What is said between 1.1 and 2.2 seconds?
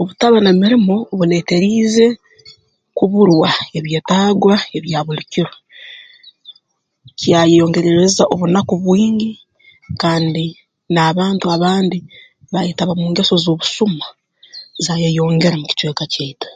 buleeteriize